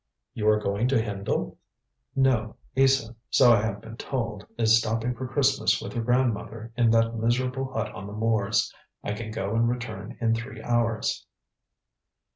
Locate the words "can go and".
9.13-9.69